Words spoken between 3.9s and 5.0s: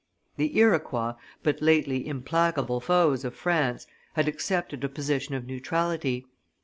had accepted a